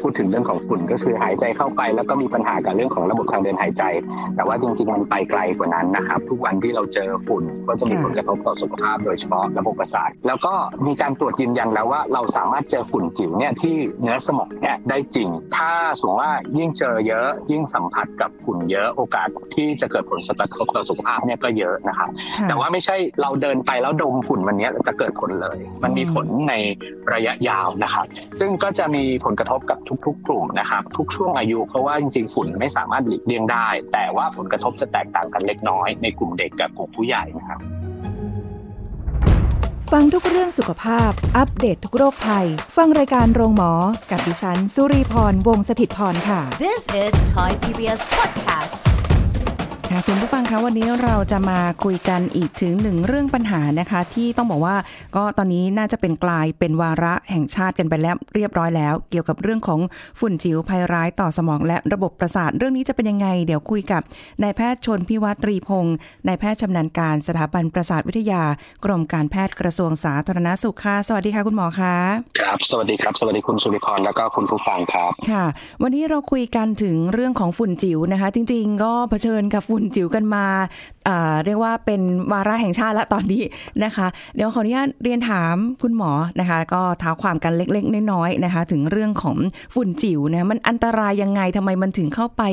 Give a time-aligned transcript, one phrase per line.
[0.00, 3.82] พอเราพูดถึงเรื่องของฝุ่นก็คือหายใจเข้าไป แล้วก็มีปัญหากับเรื่องของระบบทางเดินหายใจ
[4.36, 10.54] แต่ว่าจริงๆมันไปไกลกว่านั้นนะครับ ทุกวันที่เราเจอฝุ่นก็จะมีผลกระทบต่อสุขภาพโดยเฉพาะระบบประสาทแล้วก็
[10.86, 22.08] มีการตรวจยืนยันแล้วว่าเราสามารถเจอฝุ่นจิ๋วเนี่ยที่เนื้อสมองเนี่ยได้จริง ถ้าสมมติว่ายิ่งเจอเยอะ ยิ่งสัมผัสกับฝุ่นเยอะโอกาสที่จะเกิดผลกระทบต่อสุขภาพเนี่ยก็เยอะนะครับ
[22.48, 26.54] แต่ว่าไม่ใช่เราเดินไปแล้วดมฝุ่นวันนี้จะเกิดผลเลย มันมีผลใน
[27.14, 28.04] ระยะยาวนะครับ
[28.38, 37.60] ซึ่งก็จะมีผลกระทบกับทุก ๆ กลุ่มนะครับทุกช่วงอายุเพราะว่าจริงๆฝุ่นไม่สามารถหลีกเลี่ยงได้ แต่ว่าผลกระทบจะแตกต่างกันเล็กน้อยในกลุ่มเด็กกับกลุ่มผู้ใหญ่นะครับ
[39.92, 43.72] ฟังทุกเรื่องสุขภาพ อัปเดตททุกโรคภัย ฟังรายการโรงหมอ
[44.10, 48.80] กับดิฉัน สุรีพร วงศิตพร ค่ะ This is Thai PBS podcast.
[49.90, 54.76] ค่ะคุณผู้ฟัง คะวันนี้เราจะมาคุยกันอีกถึงหนึ่งเรื่องปัญหานะคะ ที่ต้องบอกว่า
[55.16, 59.80] ก็ตอนนี้น่าจะเป็นกลายเป็นวาระแห่งชาติกันไปแล้วเรียบร้อยแล้ว เกี่ยวกับเรื่องของ
[60.20, 64.02] ฝุ่นจิ๋วภัยร้ายต่อสมองและระบบประสาท เรื่องนี้จะเป็นยังไง เดี๋ยวคุยกับ
[64.42, 68.42] นายแพทย์ชนพิวัตรีพงศ์นายแพทย์ชำนาญการสถาบันประสาทวิทยา
[68.84, 71.94] กรมการแพทย์กระทรวงสาธารณสุขค่ะสวัสดีค่ะคุณหมอคะ
[72.38, 75.44] ครับสวัสดีครับสวัสดีคุณสุริพรแล้วก็คุณผู้ฟังครับค่ะ
[75.82, 80.46] วันนี้เราคุยกันถึงเรื่องของฝุ่นจิ๋วนะคะ จริง ๆ ก็เผชิญกับฝุ่นจิ๋วกันมาา
[81.44, 82.00] เรียกว่าเป็น
[82.32, 83.42] วาระแห่งชาติละตอนนี้
[83.84, 89.36] นะคะ เดี๋ยวขออนุญาตเรียนถามคุณหมอนะคะ ก็ท้าความกันเล็กๆ น้อยๆนะคะ ถึงเรื่องของ
[89.74, 92.44] ฝุ่นจิ๋วนะมันอันตรายยังไงทำไมมันถึงเข้าไป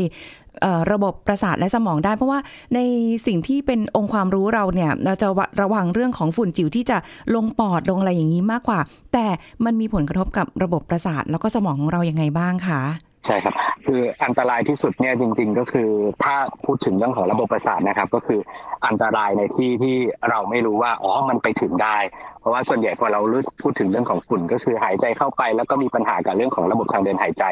[0.91, 2.39] ระบบประสาทและสมองได้ เพราะว่า
[2.75, 2.79] ใน
[3.27, 5.27] สิ่งที่เป็นองค์ความรู้เราเนี่ย เราจะ
[5.61, 6.97] ระวังเรื่องของฝุ่นจิ๋วที่จะ
[7.35, 8.79] ลงปอดลงอะไรอย่างนี้มากกว่า
[9.13, 9.25] แต่
[9.65, 12.81] มันมีผลกระทบกับระบบประสาทแล้วก็สมองของเรายังไงบ้างคะ
[13.27, 15.89] ใช่ครับ คืออันตรายที่สุดเนี่ยจริง ๆ ก็คือ
[16.23, 18.39] ถ้าพูดถึงเรื่องของระบบประสาทนะครับ ก็คือ
[18.87, 19.95] อันตรายในที่ที่
[20.29, 21.97] เราไม่รู้ว่าอ๋อมันไปถึงได้
[22.39, 23.21] เพราะว่าส่วนใหญ่พอเรา
[23.61, 27.43] พูดถึงเรื่องของฝุ่น ก็คือหายใจเข้าไป แล้วก็มีปัญหากับเรื่องของระบบทางเดินหายใจ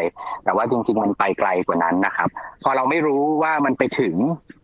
[0.43, 2.29] แต่ว่าจริง ๆ มันไปไกลกว่านั้นนะครับ
[2.63, 4.15] พอเราไม่รู้ว่ามันไปถึง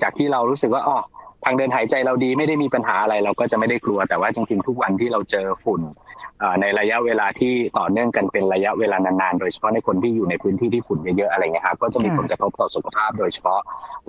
[0.02, 0.97] จากที่เรารู้สึกว่าอ๋อ
[1.46, 5.81] ทางเดินหายใจเราดีไม่ได้มีปัญหาอะไร เราก็จะไม่ได้กลัวแต่ว่าจริง ๆ ทุกวันที่เราเจอฝุ่น
[6.62, 13.59] ในระยะเวลาที่ต่อเนื่องกันเป็นระยะเวลานานๆ โดยเฉพาะในคนที่อยู่ในพื้นที่ที่ฝุ่นเยอะๆอะไรเงี้ยครับก็จะมีผลกระทบต่อสุขภาพโดยเฉพาะ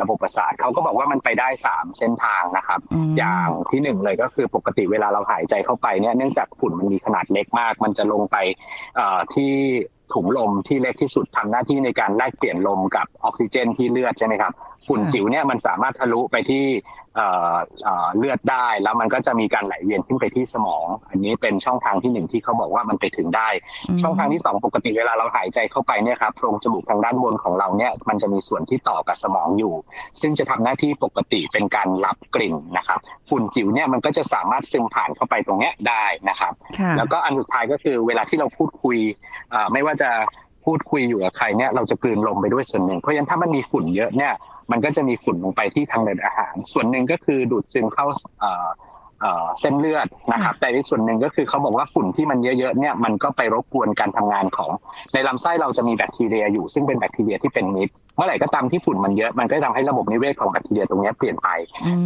[0.00, 2.80] ระบบประสาทเขาก็บอกว่ามันไปได้สามเส้นทางนะครับ
[3.18, 8.36] อย่างที่หนึ่งเลยก็คือปกติเวลาเราหายใจเข้าไปเนี่ยเนื่องจากฝุ่นมันมีขนาดเล็กมาก มันจะลงไป
[9.34, 9.52] ที่
[10.14, 14.52] ถุงลมที่เล็กที่สุดทำหน้าที่ในการแลกเปลี่ยนลมกับออกซิเจนที่เลือดใช่ไหมครับ
[14.86, 16.64] ฝุ่นจิ๋วเนี่ยมันสามารถทะลุไปที่
[18.16, 23.48] เลือดได้ แล้วมันก็จะมีการไหลเวียนขึ้นไปที่สมอง อันนี้เป็นช่องทางที่หนึ่งที่เขาบอกว่ามันไปถึงได้
[24.02, 29.74] ช่องทางที่สองปกติเวลาเราหายใจเข้าไปเนี่ยครับโพรงจมูกทางด้านบนของเราเนี่ยมันจะมีส่วนที่ต่อกับสมองอยู่
[30.20, 36.52] ซึ่งจะทำหน้าที่ปกติเป็นการรับกลิ่นนะครับฝุ่นจิ๋วเนี่ยมันก็จะสามารถซึมผ่านเข้าไปตรงเนี้ยได้นะครับ
[36.98, 38.98] แล้วก็อันสุดท้ายก็คือเวลาที่เราพูดคุย
[39.72, 40.10] ไม่ว่าจะ
[40.64, 44.32] พูดคุยอยู่กับใครเนี่ยเราจะกลืนลมไปด้วยส่วนหนึ่ง เพราะฉะนั้นถ้ามันมีฝุ่นเยอะเนี่ย
[44.70, 48.06] มันก็จะมีฝุ่นลงไปที่ทางเดินอาหาร ส่วนหนึ่งก็คือดูดซึมเข้า
[49.60, 54.70] เส้นเลือดนะครับแต่อีกส่วนหนึ่งก็คือเขาบอกว่าฝุ่นที่มันเยอะๆเนี่ยมันก็ไปรบกวนการทำงานของ
[55.12, 61.48] ในลำไส้เราจะมีแบคทีเรียอยู่ซึ่งเป็นแบคทีเรียที่เป็นมิตรเมื่อไหร่ก็ตามที่ฝุ่นมันเยอะมันก็ทำให้ระบบนิเวศของแบคทีเรียตรงนี้เปลี่ยนไป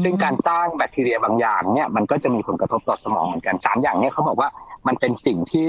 [0.02, 4.48] ซึ่งการสร้างแบคทีเรียบางอย่างเนี่ยมันก็จะมีผลกระทบต่อสมองเหมือนกันสามอย่างนี้เขาบอกว่า
[4.86, 5.68] มันเป็นสิ่งที่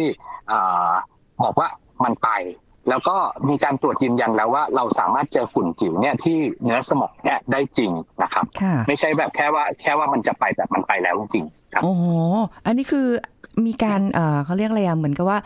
[1.44, 1.68] บอกว่า
[2.04, 2.30] มันไป
[2.90, 3.16] แล้วก็
[3.50, 7.92] มีการตรวจยืนยันแล้วว่าเราสามารถเจอฝุ่นจิ๋วเนี่ยที่เนื้อสมองเนี่ยได้จริง
[8.24, 8.46] นะครับ
[8.88, 12.04] ไม่ใช่แบบแค่ว่าแค่ว่ามันจะไปแต่มันไปแล้วจริงครับโอ้โห
[12.66, 13.08] อันนี้คือ
[13.66, 15.40] มีการเอ่อเขาเรียกอะไรอะเหมือนกับว่า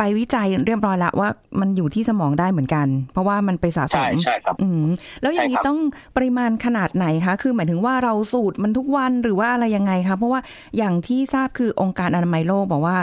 [0.00, 1.28] ปวิจัยเรียบร้อยละว่า
[1.60, 4.84] มันอยู่ที่สมองได้เหมือนกัน เพราะว่ามันไปสะสมใช่ใช่ครับอืม
[5.22, 5.78] แล้วอย่างนี้ต้อง
[6.16, 10.40] ปริมาณขนาดไหนคะ คือหมายถึงว่าเราสูตรมันทุกวันหรือว่าอะไรยังไงคะเพราะว่า
[10.76, 12.96] อย่างที่ทราบคือองค์การอนามัยโลกบอกว่า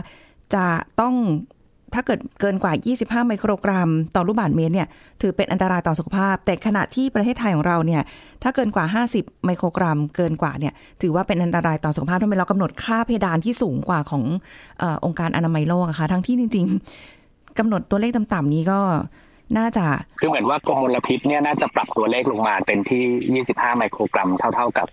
[0.55, 0.65] จะ
[1.01, 1.15] ต้อง
[1.93, 2.73] ถ้าเกิดเกินกว่า
[3.21, 4.87] 25 ไมโครกรัม ต่อลูกบาศก์เมตรเนี่ย
[5.21, 8.01] ถือเป็นอันตรายต่อสุขภาพ แต่ขณะที่ประเทศไทยของเราเนี่ย
[8.43, 8.85] ถ้าเกินกว่า
[9.15, 14.23] 50 ไมโครกรัม เกินกว่าเนี่ยถือว่าเป็นอันตรายต่อสุขภาพทำไมเรากำหนดค่าเพดานที่สูงกว่าของ
[14.81, 16.65] อองค์การอนามัยโลกอะคะทั้งที่จริง
[17.11, 18.79] ๆกำหนดตัวเลขต่ำๆนี้ก็
[19.57, 19.85] น่าจะ
[20.19, 24.87] คือเหมือนว่ากรมมลพิษเนี่ยน่าจะปรับตัวเลขลงมาเป็นที่ 25 ไมโครกรัมเท่า ๆ กับ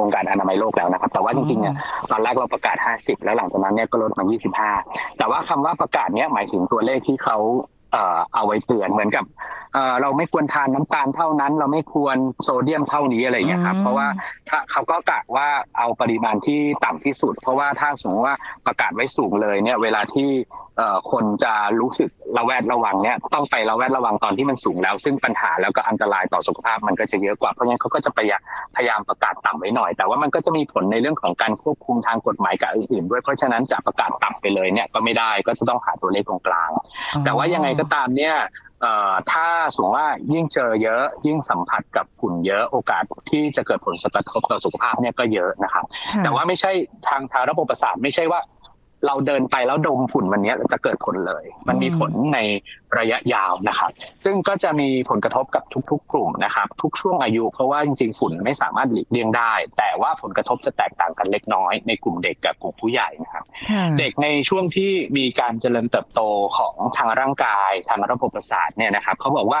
[0.00, 1.74] องค์การอนามัยโลกแล้วนะครับ แต่ว่าจริงๆเนี่ย
[2.10, 4.24] ตอนแรกเราประกาศ 50 แล้วหลังจากนั้นเนี่ยก็ลดมา
[4.72, 7.38] 25 แต่ว่าคำว่าประกาศเนี่ยหมายถึงตัวเลขที่เขา
[8.34, 9.24] เอาไว้เตือนเหมือนกับ
[10.02, 14.08] เราไม่ควรทานน้ำตาลเท่านั้น เราไม่ควรโซเดียมเท่านี้อะไรอย่างเงี้ยครับเพราะว่า
[14.48, 15.48] ถ้าเขาก็กะว่า
[15.78, 18.36] เอาปริมาณที่ต่ำที่สุด เพราะว่าถ้าสมมติว่า
[18.66, 20.30] ประกาศไว้สูงเลยเนี่ยเวลาที่
[21.12, 36.70] คนจะรู้สึกระแวดระวังเนี่ยต้องไประแวดระวังตอนที่มันสูงแล้ว ซึ่งปัญหาแล้วก็อันตรายต่อสุขภาพมันก็จะเยอะกว่าเพราะงั้นเขาก็จะพยายามประกาศต่ำไว้หน่อย แต่ว่ามันก็จะมีผลในเรื่องของการควบคุมทางกฎหมายกับอื่นๆด้วยเพราะฉะนั้นจะประกาศต่ำไปเลยเนี่ยก็ไม่ได้ก็จะต้องหาตัวเลขตรงกลาง
[37.24, 38.34] แต่ว่ายังไงก็ตามเนี่ย
[39.32, 45.84] ถ้าสมมติว่ายิ่งเจอเยอะ ยิ่งสัมผัสกับฝุ่นเยอะโอกาสที่จะเกิดผลกระทบต่อสุขภาพเนี่ยก็เยอะนะครับ
[46.24, 46.70] แต่ว่าไม่ใช่
[47.08, 48.40] ทางทางระบบประสาทไม่ใช่ว่า
[49.06, 52.38] เราเดินไปแล้วดมฝุ่นวันนี้จะเกิดผลเลย มันมีผลใน
[52.98, 53.90] ระยะยาวนะครับ
[54.24, 63.44] ซึ่งก็จะมีผลกระทบกับทุก ๆ กลุ่มนะครับ ทุกช่วงอายุเพราะว่าจริงๆฝุ่นไม่สามารถหลีกเลี่ยงได้ แต่ว่าผลกระทบจะแตกต่างกันเล็กน้อย ในกลุ่มเด็กกับกลุ่มผู้ใหญ่นะครับ
[63.98, 66.20] เด็กในช่วงที่มีการเจริญเติบโต
[66.58, 69.60] ของทางร่างกาย ทางระบบประสาทเนี่ยนะครับเขาบอกว่า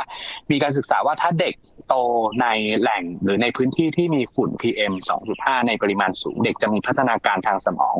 [0.50, 1.54] มีการศึกษาว่าถ้าเด็ก
[1.88, 1.94] โต
[2.42, 2.46] ใน
[2.80, 4.92] แหล่งหรือในพื้นที่ที่มีฝุ่น PM
[5.30, 7.96] 2.5 ในปริมาณสูง เด็กจะมีพัฒนาการทางสมอง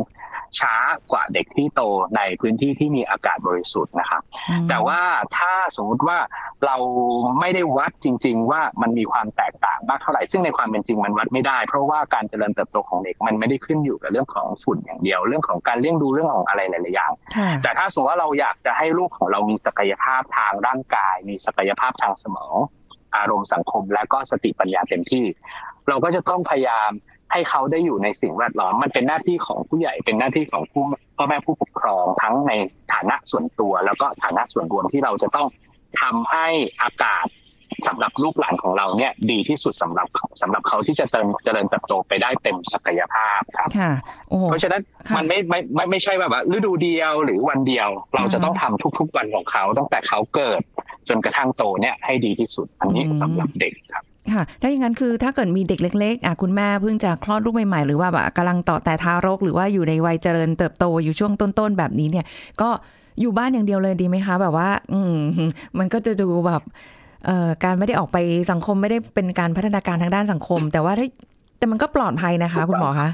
[0.59, 0.75] ช้า
[1.13, 1.83] กว่าเด็กที่โต
[2.17, 4.23] ในพื้นที่ที่มีอากาศบริสุทธิ์นะครับ
[4.69, 5.01] แต่ว่า
[5.37, 6.19] ถ้าสมมุติว่า
[6.67, 6.77] เรา
[7.41, 17.13] ไม่ได้วัดจริง ๆ ว่ามันมีความแตกต่างมากเท่าไหร่ ซึ่งในความเป็นจริงมันวัดไม่ได้ เพราะว่าการเจริญเติบโตของเด็กมันไม่ได้ขึ้นอยู่กับเรื่องของฝุ่นอย่างเดียว เรื่องของการเลี้ยงดูเรื่องของอะไรหลายๆอย่าง
[17.63, 22.57] แต่ถ้าสมมติว่าเราอยากจะให้ลูกของเรามีศักยภาพทางร่างกาย มีศักยภาพทางสมอง
[23.17, 25.25] อารมณ์สังคมและก็สติปัญญาเต็มที่
[25.89, 26.91] เราก็จะต้องพยายาม
[27.33, 30.83] ให้เขาได้อยู่ในสิ่งแวดล้อม มันเป็นหน้าที่ของผู้ใหญ่เป็นหน้าที่ของผู้
[31.17, 32.53] พ่อแม่ผู้ปกครองทั้งใน
[32.93, 35.47] ฐานะส่วนตัว แล้วก็ฐานะส่วนรวมที่เราจะต้อง
[36.01, 36.47] ทำให้
[36.83, 37.27] อากาศ
[37.89, 40.07] สำหรับลูกหลานของเราเนี่ยดีที่สุดสำหรับ
[40.43, 43.71] สำหรับเขาที่จะเติมเจริญเติบโตไปได้เต็มศักยภาพครับ
[44.49, 44.83] เพราะฉะนั้น
[45.17, 50.61] มันไม่ไม่ไม่ไม่ใช่แบบว่าฤดูเดียวหรือวันเดียว เราจะต้องทำทุก ๆ วันของเขาตั้งแต่เขาเกิด
[51.09, 62.27] จนกระทั่งโตเนี่ยให้ดีที่สุดอันนี้สำหรับเด็กครับ ค่ะถ้าอย่างนั้นคือถ้าเกิดมีเด็กเล็กๆอะคุณแม่เพิ่งจะคลอดลูกใหม่ๆ หรือว่าแบบกำลังต่อแต่ทารก หรือว่าอยู่ในวัยเจริญเติบโตอยู่ช่วงต้นๆแบบนี้เนี่ย
[62.61, 62.69] ก็
[63.21, 65.17] อยู่บ้านอย่างเดียวเลยดีไหมคะ แบบว่า อืม
[65.79, 66.63] มันก็จะดูแบบ
[67.27, 68.19] เอ่อการไม่ได้ออกไป
[68.51, 71.07] สังคมไม่ได้เป็นการพัฒนาการทางด้านสังคม แต่ว่าถ้า
[71.59, 73.09] แต่มันก็ปลอดภัยนะคะ คุณหมอคะ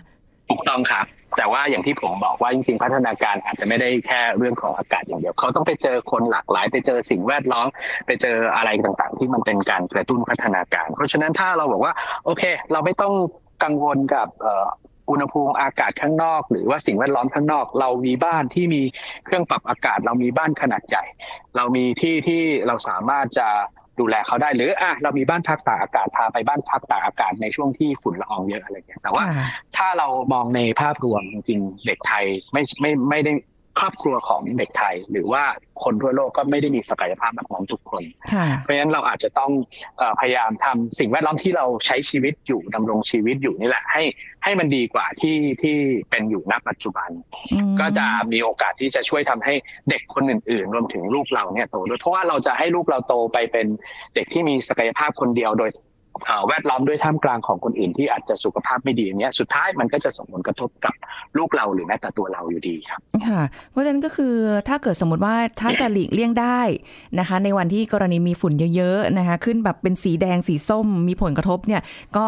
[0.50, 1.06] ถูกต้องครับ
[1.38, 7.66] แต่ว่าอย่างที่ผมบอกว่าจริงๆพัฒนาการอาจจะไม่ได้แค่เรื่องของอากาศอย่างเดียว เขาต้องไปเจอคนหลากหลาย ไปเจอสิ่งแวดล้อม
[8.06, 11.92] ไปเจออะไรต่างๆ ที่มันเป็นการกระตุ้นพัฒนาการ เพราะฉะนั้นถ้าเราบอกว่า
[12.24, 12.42] โอเค
[12.72, 13.12] เราไม่ต้อง
[13.64, 14.28] กังวลกับ
[15.10, 18.82] อุณหภูมิอากาศข้างนอก หรือว่าสิ่งแวดล้อมข้างนอก เรามีบ้านที่มี
[19.24, 21.04] เครื่องปรับอากาศ เรามีบ้านขนาดใหญ่
[21.56, 23.48] เรามีที่ที่เราสามารถจะ
[24.00, 29.24] ดูแลเขาได้หรืออะเรามีบ้านพักตากอากาศพาไปบ้านพักตากอากาศในช่วงที่ฝุ่นละอองเยอะอะไรอย่างเงี้ยแต่ว่า
[29.76, 33.32] ถ้าเรามองในภาพรวมจริงๆเด็กไทยไม่ไม่ไม่ได้
[33.80, 35.42] ครอบครัวของเด็กไทย หรือว่า
[35.84, 38.02] คนทั่วโลกก็ไม่ได้มีศักยภาพแบบนั้นทุกคน
[38.62, 39.52] เพราะฉะนั้นเราอาจจะต้อง
[40.20, 44.02] พยายามทำสิ่งแวดล้อมที่เราใช้ชีวิตอยู่ดำรงชีวิตอยู่นี่แหละ ให้
[44.44, 45.76] ให้มันดีกว่าที่ที่
[46.10, 47.10] เป็นอยู่ณปัจจุบัน
[47.80, 49.54] ก็จะมีโอกาสที่จะช่วยทำให้
[49.90, 53.66] เด็กคนอื่น ๆ รวมถึงลูกเราเนี่ยโตด้วยเพราะว่าเราจะให้ลูกเราโตไปเป็น
[54.14, 55.70] เด็กที่มีศักยภาพคนเดียวโดย
[56.48, 60.94] แวดล้อมด้วยท่ามกลางของคนอื่นที่อาจจะสุขภาพไม่ดีอย่างเงี้ยสุดท้ายมันก็จะส่งผลกระทบกับ
[61.38, 64.34] ลูกเราหรือแม้แต่ตัวเราอยู่ดีครับค่ะ เพราะฉะนั้นก็คือ
[64.68, 66.60] ถ้าเกิดสมมติว่าถ้าจะหลีกเลี่ยงได้
[67.18, 71.80] นะคะ ในวันที่กรณีมีฝุ่นเยอะๆนะคะ ขึ้นแบบเป็นสีแดงสีส้ม มีผลกระทบเนี่ย
[72.16, 72.24] ก็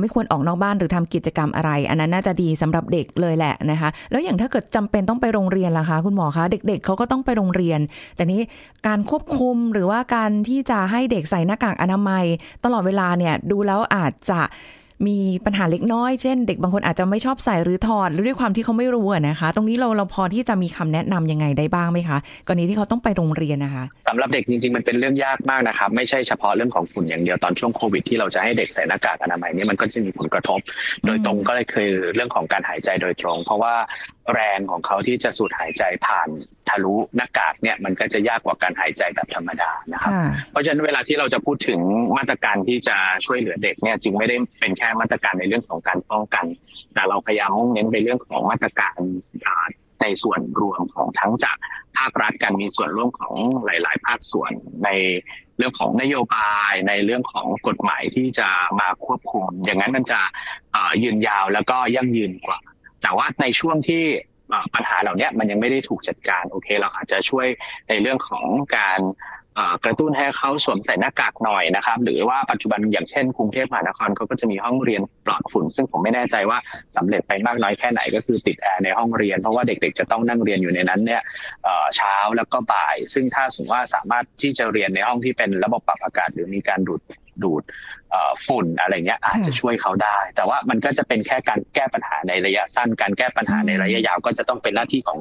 [0.00, 7.80] ไม่ควรออกนอกบ้านหรือทำกิจกรรมอะไร อันนั้นน่าจะดีสำหรับเด็กเลยแหละนะคะ แล้วอย่างถ้าเกิดจำเป็นต้องไปโรงเรียนล่ะคะ คุณหมอคะเด็ก ๆเขาก็ต้องไปโรงเรียน
[8.16, 8.40] แต่นี้
[8.86, 12.24] การควบคุมหรือว่าการที่จะให้เด็กใส่หน้ากากอนามัย
[12.64, 14.40] ตลอดเวลาเนี่ยดูแล้วอาจจะ
[15.08, 30.60] มีปัญหาเล็กน้อย เช่น เด็กบางคนอาจจะไม่ชอบใส่หรือถอดหรือด้วยความที่เขาไม่รู้นะคะ ตรงนี้เราเราพอที่จะมีคำแนะนํำยังไงได้บ้างไหมคะกรณีที่เขาต้องไปโรงเรียนนะคะสำหรับเด็กจริงๆมันเป็นเรื่องยากมากนะครับ ไม่ใช่เฉพาะเรื่องของฝุ่นอย่างเดียวตอนช่วงโควิดที่เราจะให้เด็กใส่หน้ากากอนามัยนี่มันก็จะมีผลกระทบ
[31.06, 33.74] โดยตรงก็เลยคือเรื่องของการหายใจโดยตรง เพราะว่า
[34.34, 36.28] แรงของเขาที่จะสูดหายใจผ่าน
[36.68, 40.12] ทะลุหน้ากากเนี่ยมันก็จะยากกว่าการหายใจแบบธรรมดานะครับ
[40.50, 41.80] เพราะฉะนั้นเวลาที่เราจะพูดถึง
[42.16, 42.96] มาตรการที่จะ
[43.26, 46.44] ช่วยเหลือเด็กเนี่ยจึงไม่ได้เป็นแค่มาตรการในเรื่องของการป้องกัน
[46.94, 48.96] แต่เราพยายามมุ่งเน้นไปเรื่องของมาตรการ
[50.02, 51.56] ในส่วนรวมของทั้งจาก
[51.96, 53.34] ภาครัฐการมีส่วนร่วมของ
[53.64, 54.52] หลาย ๆ ภาคส่วน
[54.84, 54.90] ใน
[55.56, 58.48] เรื่องของนโยบายในเรื่องของกฎหมายที่จะ
[58.80, 60.20] มาควบคุม อย่างนั้นมันจะ
[61.02, 62.58] ยืนยาวแล้วก็ยั่งยืนกว่า
[63.02, 64.02] แต่ว่าในช่วงที่
[64.74, 67.46] ปัญหาเหล่านี้มันยังไม่ได้ถูกจัดการโอเค เราอาจจะช่วย
[67.88, 69.00] ในเรื่องของการ
[69.84, 76.58] กระตุ้นให้เขาสวมใส่หน้ากากหน่อยนะครับ หรือว่าปัจจุบันอย่างเช่นกรุงเทพมหานครเขาก็จะมีห้องเรียนปลอดฝุ่น ซึ่งผมไม่แน่ใจว่า
[76.96, 81.22] สำเร็จไปมากน้อยแค่ไหนก็คือติดแอร์ในห้องเรียนเพราะว่าเด็กๆ จะต้องนั่งเรียนอยู่ในนั้นเนี่ย
[81.96, 87.00] เช้าแล้วก็บ่าย ซึ่งถ้าสมมติว่าสามารถที่จะเรียนในห้องที่เป็นระบบปรับอากาศ หรือมีการดูด
[87.42, 87.62] ดูด
[88.46, 95.18] ฝุ่นอะไรเงี้ยอาจจะช่วยเขาได้ แต่ว่ามันก็จะเป็นแค่การแก้ปัญหาในระยะสั้น การแก้ปัญหาในระยะยาวก็จะต้องเป็นหน้าที่ของ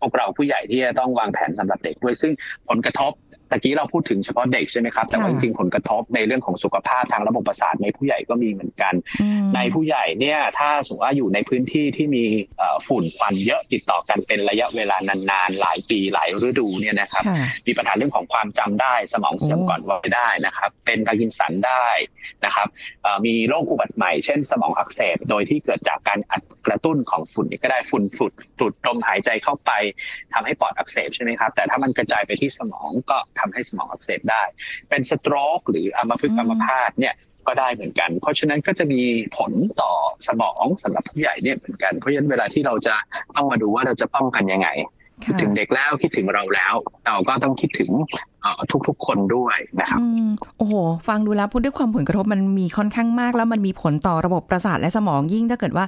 [0.00, 2.32] พวกเราผู้ใหญ่ที่จะต้องวางแผนสำหรับเด็กด้วยซึ่ง
[2.68, 3.12] ผลกระทบ
[3.52, 8.94] ตะกี้เราพูดถึงเฉพาะเด็กใช่ไหมครับ แต่ว่าจริงๆผลกระทบในเรื่องของสุขภาพทางระบบประสาทในผู้ใหญ่ก็มีเหมือนกัน
[9.54, 12.24] ในผู้ใหญ่เนี่ยถ้าสมมติว่าอยู่ในพื้นที่ที่มี
[12.86, 17.24] ฝุ่นควันเยอะติดต่อกันเป็นระยะเวลานานๆ หลายปีหลายฤดูเนี่ยนะครับ
[17.66, 21.86] มีปัญหาเรื่องของความจำได้สมองเสื่อมก่อนวัยได้นะครับ เป็นพาร์กินสันได้
[22.44, 22.68] นะครับ
[23.26, 29.70] มีโรคอุบัติใหม่เช่นสมองอักเสบโดยที่เกิดจากการอัดกระตุ้นของฝุ่นก็ได้ฝุ่นฝุ่นดูดลมหายใจเข้าไป
[30.32, 34.42] ทำให้ปอดอักเสบใช่ไหมครับ แต่ถ้ามันกระจายไปที่สมองก็ทำให้สมองอักเสบได้
[34.90, 37.14] เป็น stroke หรืออัมพฤกษ์อัมพาตเนี่ย
[37.46, 39.00] ก็ได้เหมือนกัน เพราะฉะนั้นก็จะมี
[39.36, 39.92] ผลต่อ
[40.28, 42.94] สมองสำหรับผู้ใหญ่เนี่ยเหมือนกัน เพราะฉะนั้นเวลาที่เราจะ
[43.36, 44.68] ต้องมาดูว่าเราจะป้องกันยังไง
[45.24, 46.74] คิดถึงเด็กแล้วคิดถึงเราแล้ว
[47.06, 47.90] เราก็ต้องคิดถึง
[48.88, 50.00] ทุกๆคนด้วยนะครับ
[50.58, 50.74] โอ้โห
[51.08, 55.84] ฟังดูแล้วพูดด้วยความผลกระทบมันมีค่อนข้างมาก แล้วมันมีผลต่อระบบประสาทและสมองยิ่ง ถ้าเกิดว่า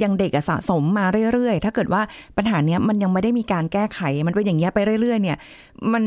[0.00, 2.02] อย่างเด็กสะสมมาเรื่อยๆ ถ้าเกิดว่า
[2.36, 5.38] ปัญหาเนี้ยมันยังไม่ได้มีการแก้ไขมันเป็นอย่างเงี้ยไปเรื่อยๆ เนี่ย
[5.92, 6.02] มัน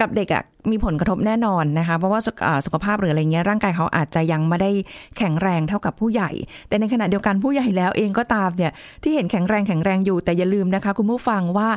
[0.00, 2.20] กับเด็กอะ่ะมีผลกระทบแน่นอนนะคะ เพราะว่า
[2.66, 4.70] สุขภาพหรืออะไรเงี้ยร่างกายเขาอาจจะยังไม่ได้
[5.18, 6.30] แข็งแรงเท่ากับผู้ใหญ่
[6.68, 11.68] แต่ในขณะเดียวกันผู้ใหญ่แล้วเองก็ตามเนี่ยที่เห็นแข็งแรงแข็งแรงอยู่แต่อย่าลืมนะคะ คุณผู้ฟังว่า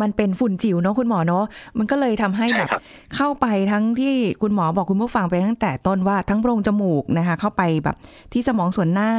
[0.00, 1.44] มันเป็นฝุ่นจิ๋วเนาะคุณหมอเนาะ
[1.78, 2.68] มันก็เลยทำให้แบบ
[3.16, 7.96] เข้าไปทั้งที่คุณหมอบอกคุณผู้ฟังไปตั้งแต่ต้นว่าทั้งโพรงจมูกนะคะ เข้าไปแบบ
[8.32, 9.10] ที่สมองส่วนหน้า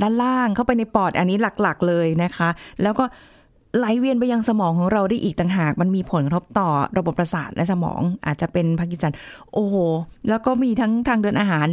[0.00, 2.48] ด้านล่างเข้าไปในปอดอันนี้หลักๆเลยนะคะ
[2.82, 3.04] แล้วก็
[3.76, 9.14] ไหลเวียนไปยังสมองของเราได้อีกต่างหาก มันมีผลกระทบต่อระบบประสาทและสมองอาจจะเป็นพาร์กินสัน
[9.52, 9.74] โอ้โห
[10.28, 11.66] แล้วก็มีทั้งทางเดินอาหาร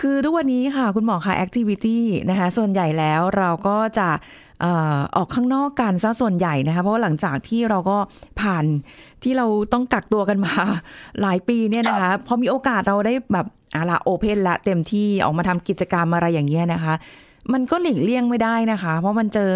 [0.00, 4.08] คือทุกวันนี้ค่ะ คุณหมอคะแอคทิวิตี้นะคะส่วนใหญ่แล้วเราก็จะ
[5.16, 7.96] ออกข้างนอกกันซะส่วนใหญ่นะคะ เพราะว่าหลังจากที่เราก็
[8.40, 8.64] ผ่าน
[9.22, 10.54] ที่เราต้องกักตัวกันมา
[11.20, 16.94] หลายปีเนี่ยนะคะ พอมีโอกาสเราได้แบบอาลาโอเพนละเต็มที่ออกมาทำกิจกรรมอะไรอย่างเงี้ยนะคะ
[17.52, 19.52] มันก็หลีกเลี่ยงไม่ได้นะคะ เพราะมันเจอ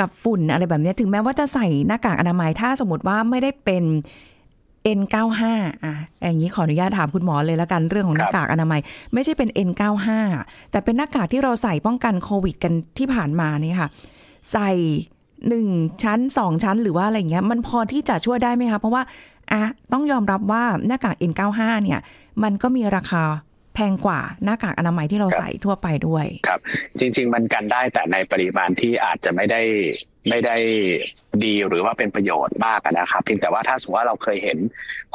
[0.00, 3.84] กับฝุ่นอะไรแบบนี้ถึงแม้ว่าจะใส่หน้ากากอนามัยถ้าสมมติว่าไม่ได้เป็น
[4.98, 5.42] N95
[5.84, 8.80] อะอย่างนี้ขออนุญาตถามคุณหมอเลยแล้วกันเรื่องของหน้ากากอนามัย
[9.12, 10.08] ไม่ใช่เป็น N95
[10.70, 13.88] แต่เป็นหน้ากากที่เราใส่ป้องกันโควิดกันที่ผ่านมานี่ค่ะ
[14.52, 14.70] ใส่
[15.48, 15.68] หนึ่ง
[16.02, 19.02] ชั้นสองชั้นหรือว่าอะไรเงี้ย มันพอที่จะช่วยได้ไหมคะ เพราะว่า
[19.52, 22.00] อะต้องยอมรับว่าหน้ากาก N95 เนี่ย
[22.42, 23.24] มันก็มีราคา
[23.74, 26.60] แพงกว่าหน้ากากอนามัยที่เราใส่ทั่วไปด้วยครับ
[26.98, 29.60] จริง ๆ มันกันได้แต่ในปริมาณที่อาจจะไม่ได้
[30.28, 30.56] ไม่ได้
[31.44, 34.58] ดีหรือว่าเป็นประโยชน์มากนะครับเพียงแต่ว่าถ้าสมมติว่าเราเคยเห็น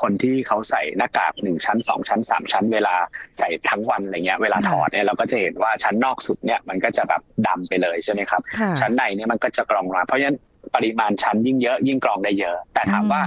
[0.02, 2.96] คนที่เขาใส่หน้ากากหนึ่งชั้นสองชั้นสามชั้น เวลา
[3.40, 8.42] ใส่ทั้งวันอะไรเงี้ย เวลาถอดเนี่ยเราก็จะเห็นว่าชั้นนอกสุดเนี่ยมันก็จะแบบดำไปเลยใช่ไหมครับ
[8.82, 10.38] ชั้นในเนี่ยมันก็จะกรองมาเพราะฉะนั้น
[10.76, 13.22] ปริมาณชั้นยิ่งเยอะยิ่งกรองได้เยอะ แต่ถามว่า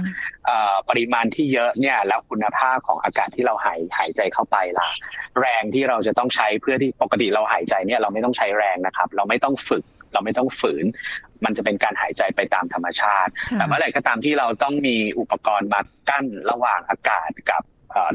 [0.89, 4.87] ปริมาณที่เยอะเนี่ยแล้วคุณภาพของอากาศที่เราหายหายใจเข้าไปล่ะ
[5.39, 10.85] แรงที่เราจะต้องใช้เพื่อที่ปกติเราหายใจเนี่ยเราไม่ต้องใช้แรงนะครับ เราไม่ต้องฝึกเราไม่ต้องฝืน
[11.45, 17.63] มันจะเป็นการหายใจไปตามธรรมชาติ แต่เมื่อไหร่ก็ตามที่เราต้องมีอุปกรณ์มากั้นระหว่างอากาศกับ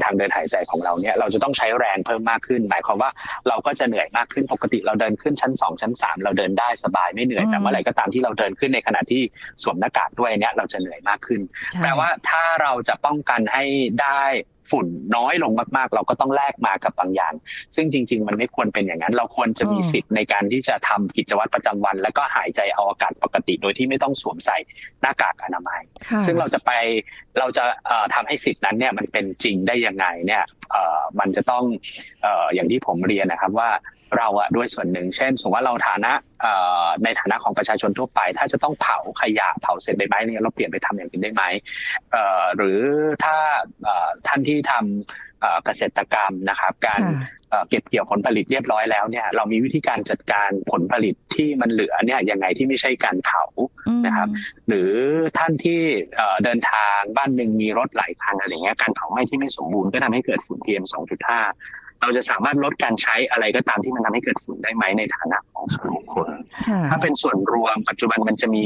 [0.03, 3.11] ทางเดินหายใจของเราเนี่ยเราจะต้องใช้แรงเพิ่มมากขึ้น หมายความว่า
[3.47, 9.21] เราก็จะเหนื่อยมากขึ้นปกติเราเดินขึ้นชั้น 2 ชั้น 3 เราเดินได้สบายไม่เหนื่อยแต่เมื่อไหร่ก็ตามที่เราเดินขึ้นในขณะที่
[9.63, 11.41] สวมหน้ากากด้วยเนี่ยเราจะเหนื่อยมากขึ้น
[11.81, 13.63] แปลว่าถ้าเราจะป้องกันให้
[14.01, 14.23] ได้
[14.71, 17.33] ฝุ่นน้อยลงมากๆ เราก็ต้องแลกมากับบางอย่าง
[17.75, 24.57] ซึ่งจริง ๆ มันไม่ควรเป็นอย่างนั้น เราควรจะมีสิทธิ์ในการที่จะทำกิจวัตรประจำวัน แล้วก็หายใจเอาอากาศปกติโดยที่ไม่ต้องสวมใส่
[25.01, 25.81] หน้ากากอนามัย
[26.25, 26.71] ซึ่งเราจะไป
[27.39, 27.63] เราจะ
[28.13, 30.43] ทำให้สิทธินั้นเนี่ยมันเป็นจริงได้ยังไงเนี่ย
[31.19, 31.63] มันจะต้อง
[32.53, 33.69] อย่างที่ผมเรียนนะครับว่า
[34.17, 36.11] เราอะด้วยส่วนหนึ่ง เช่นสมมติว่าเราฐานะ
[37.03, 41.43] ในฐานะของประชาชนทั่วไป ถ้าจะต้องเผาขยะเผาเศษใบไม้เนี่ยเราเปลี่ยนไปทำอย่างอื่นได้ไหม
[42.57, 42.81] หรือ
[43.23, 43.37] ถ้า
[44.27, 47.01] ท่านที่ทำเกษตรกรรมนะครับ การ
[47.69, 53.43] เก็บเกี่ยวผลผลิตเรียบร้อยแล้วเนี่ย เรามีวิธีการจัดการผลผลิตที่มันเหลือเนี่ยยังไงที่ไม่ใช่การเผา
[54.05, 54.27] นะครับ
[54.67, 54.91] หรือ
[55.37, 55.79] ท่านที่
[56.43, 66.29] เดินทางบ้านหนึ่งมีรถหลายคันอะไรเงี้ยการเผาไหม้ที่ไม่สมบูรณ์ก็ทำให้เกิดฝุ่น PM 2.5 เราจะสามารถลดการใช้อะไรก็ตามที่มันทำให้เกิดฝุ่นได้ไหมในฐานะของส่วนบุคคล
[66.89, 68.65] ถ้าเป็นส่วนรวมปัจจุบันมันจะมี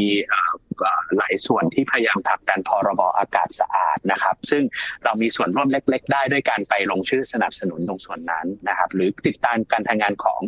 [1.17, 4.63] หลายส่วนที่พยายามผลักดันพรบอากาศสะอาดนะครับ ซึ่ง
[5.03, 10.41] เรามีส่วนร่วมเล็ก ๆ ได้ด้วยการไปลงชื่อสนับสนุนตรงส่วนนั้นนะครับ หรือติดตามการทำงานของ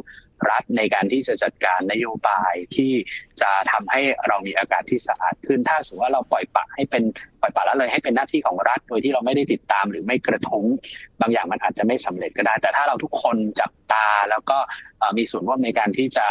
[0.50, 2.92] รัฐในการที่จะจัดการนโยบายที่
[3.42, 7.04] จะทำให้เรามีอากาศที่สะอาดขึ้น ถ้าสมมติว่าเราปล่อยปะให้เป็น
[7.42, 10.66] ปล่อยปะละเลยให้เป็นหน้าที่ของรัฐโดยที่เราไม่ได้ติดตามหรือไม่กระทุ้ง
[11.22, 14.58] บางอย่างมันอาจจะไม่สำเร็จก็ได้ แต่ถ้าเราทุกคนจับตาแล้วก็
[15.18, 16.28] มีส่วนร่วมในการที่จะ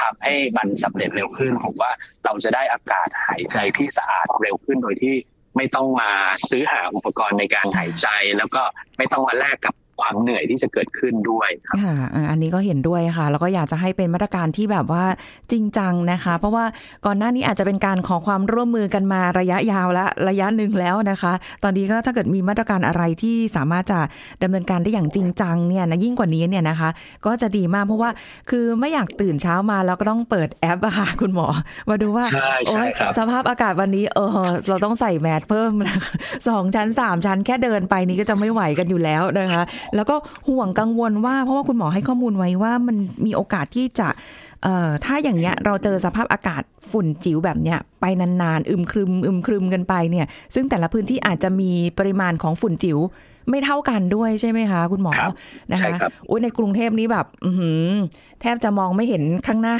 [0.00, 1.92] ทำให้มันสำเร็จเร็วขึ้นผมว่า
[2.24, 5.14] เราจะได้อากาศหายใจที่สะอาดเร็วขึ้นโดยที่
[5.56, 6.10] ไม่ต้องมา
[6.50, 8.08] ซื้อหาอุปกรณ์ในการหายใจ
[8.38, 8.62] แล้วก็
[8.98, 15.04] ไม่ต้องมาแลกกับ ความเหนื่อยที่จะเกิดขึ้นด้วยครับค่ะอ่าอันนี้ก็เห็นด้วยค่ะ แล้วก็อยากจะให้เป็นมาตรการที่แบบว่า
[15.52, 16.64] จริงจังนะคะ เพราะว่า
[17.06, 24.00] ก่อนหน้านี้อาจจะเป็นการขอความร่วมมือกันมาระยะยาวและระยะหนึ่งแล้วนะคะ ตอนนี้ก็ถ้าเกิดมีมาตรการอะไรที่สามารถจะ
[24.42, 26.90] ดำเนินการได้อย่างจริงจังเนี่ยนะยิ่งกว่านี้เนี่ยนะคะ
[27.26, 28.10] ก็จะดีมากเพราะว่า
[28.50, 31.46] คือไม่อยากตื่นเช้ามาแล้วก็ต้องเปิดแอปอะค่ะคุณหมอ
[31.88, 36.10] มาดูว่าใช่ใช่โอ๊ยครับสภาพอากาศวันนี้เออเราต้องใส่แมสเพิ่มนะคะ
[36.48, 39.62] สองชั้นสามชั้นแค่เดินไปนี้ก็จะไม่ไหวกันอยู่แล้วนะคะ
[39.94, 40.16] แล้วก็
[40.48, 44.08] ห่วงกังวลว่าเพราะว่าคุณหมอให้ข้อมูลไว้ว่ามันมีโอกาสที่จะ
[44.62, 52.98] เออถ้าอย่างเนี้ยเราเจอสภาพอากาศฝุ่นจิ๋วแบบเนี้ยไปนานๆอึมครึมอึมครึมกันไปเนี่ย ซึ่งแต่ละพื้นที่อาจจะมีปริมาณของฝุ่นจิ๋ว
[53.50, 55.34] ไม่เท่ากันด้วยใช่ไหมคะ คุณหมอครับ
[55.70, 57.86] นะใช่คะครับอุ้ยในกรุงเทพนี้แบบอือหือ
[58.40, 59.76] แทบจะมองไม่เห็นข้างหน้า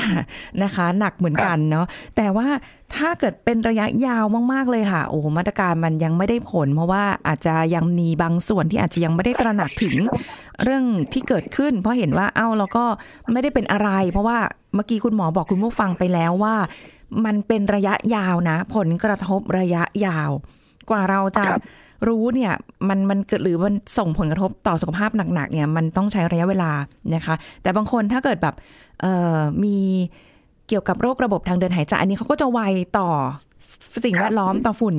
[0.63, 2.49] นะคะ หนักเหมือนกันเนาะแต่ว่า
[2.97, 9.95] ถ้าเกิดเป็นระยะยาวมาก ๆ เลยค่ะ โอ้โหมาตรการมันยังไม่ได้ผล เพราะว่าอาจจะยังมีบางส่วนที่อาจจะยังไม่ได้ตระหนักถึง
[10.63, 12.85] เรื่องที่เกิดขึ้น เพราะเห็นว่าเอ้าเราก็
[13.33, 14.39] ไม่ได้เป็นอะไร เพราะว่า
[14.75, 16.55] เมื่อกี้คุณหมอบอกคุณผู้ฟังไปแล้วว่า
[17.25, 20.31] มันเป็นระยะยาวนะ ผลกระทบระยะยาว
[20.91, 21.51] กว่าเราจะค
[22.01, 22.53] รับรู้เนี่ย
[22.89, 26.73] มันมันเกิดหรือมันส่งผลกระทบต่อสุขภาพหนักๆเนี่ยมันต้องใช้ระยะเวลา
[27.15, 28.55] นะคะ แต่บางคนถ้าเกิดแบบ
[29.01, 29.77] เอ่อมี
[30.69, 32.61] เกี่ยวกับโรคระบบทางเดินหายใจอันนี้เขาก็จะไว
[32.99, 33.09] ต่อ
[34.05, 34.97] สิ่งแวดล้อมต่อฝุ่น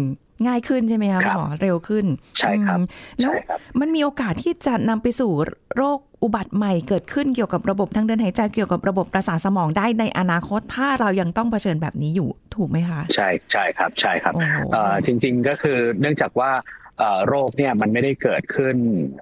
[0.48, 2.06] ง่ายขึ้นใช่ไหมคะคคุรับณหมอเร็วขึ้น
[2.39, 2.84] ใช่ครับอืม
[3.20, 5.32] แล้วใช่ครับมันมีโอกาสที่จะนำไปสู่
[5.75, 16.87] โรคอุบัติใหม่เกิดขึ้นเกี่ยวกับระบบทางเดินหายใจเกี่ยวกับระบบประสาทสมองได้ในอนาคต ถ้าเรายังต้องเผชิญแบบนี้อยู่ถูกไหมคะ ใช่ใช่ครับใช่ครับโอ้โหเอ่อจริงๆก็คือเนื่องจากว่าเอ่อ
[17.27, 18.75] โรคเนี่ยมันไม่ได้เกิดขึ้น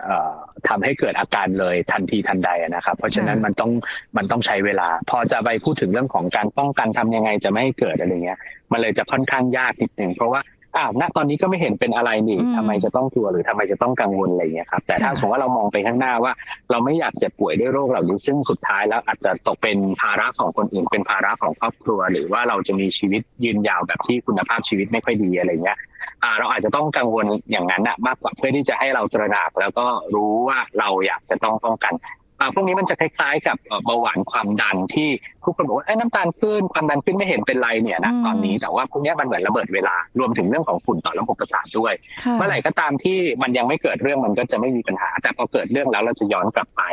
[0.04, 0.34] เอ่อ
[0.68, 3.72] ทำให้เกิดอาการเลยทันทีทันใดนะครับ เพราะฉะนั้นมันต้อง
[4.18, 8.40] มันต้องใช้เวลา พอจะไปพูดถึงเรื่องของการป้องกันทำยังไงจะไม่ให้เกิดอะไรเงี้ย
[8.72, 10.42] มันเลยจะค่อนข้างยากนิดนึงเพราะว่า
[10.78, 16.34] อ้าวณตอนนี้ก็ไม่เห็นเป็นอะไรนี่อืมทำไมจะต้องกลัวหรือทำไมจะต้องกังวลอะไรเงี้ยครับแต่ถ้าค่ะสมมติว่าเรามองไปข้างหน้าว่า
[16.72, 25.78] เราไม่อยากเจ็บป่วยด้วยโรคเหล่านี้ซึ่งสุดท้ายแล้วอาจจะตกเป็นภาระของคนอื่น เป็นภาระของครอบครัว หรือว่าเราจะมีชีวิตยืนยาวแบบที่คุณภาพชีวิตไม่ค่อยดีอะไรเงี้ย
[26.24, 32.14] อ่าเราอาจจะต้องกังวลอย่างนั้นอะมากกว่าเพื่อที่จะให้เราตระหนักแล้วก็รู้ว่าเราอยากจะต้องป้องกันอ่า
[32.56, 35.10] พวกนี้มันจะคล้ายๆ กับเอ่อเบาหวานความดันที่
[35.44, 46.84] ทุกคนบอกว่าเอ้ยน้ำตาลขึ้นความดันขึ้นไม่เห็นเป็นไรเนี่ยนะอืมตอนนี้แต่ว่าพวกเนี้ยมันเหมือนระเบิดเวลารวมถึงเรื่องของฝุ่นต่อระบบประสาทด้วยค่ะเมื่อไหร่ก็ตามที่มันยังไม่เกิดเรื่องมันก็จะไม่มีปัญหา แต่พอเกิดเรื่องแล้วเราจะย้อนกลับไป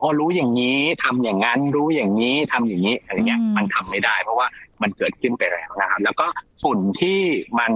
[0.00, 4.46] อ๋อรู้อย่างนี้ทำอย่างนั้นรู้อย่างนี้ทำอย่างนี้อะไรเงี้ยอืมมันทำไม่ได้ เพราะว่า
[4.82, 6.26] มันเกิดขึ้นไปแล้วนะครับ แล้วก็
[6.62, 7.18] ฝุ่นที่
[7.58, 7.72] มัน